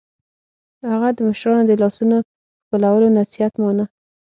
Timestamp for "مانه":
3.61-3.85